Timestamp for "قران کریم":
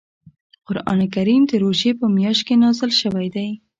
0.67-1.41